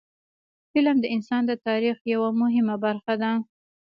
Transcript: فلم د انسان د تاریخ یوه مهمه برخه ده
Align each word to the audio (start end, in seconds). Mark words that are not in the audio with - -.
فلم 0.73 0.97
د 1.01 1.05
انسان 1.15 1.41
د 1.47 1.51
تاریخ 1.67 1.97
یوه 2.13 2.29
مهمه 2.41 2.75
برخه 2.85 3.13
ده 3.21 3.31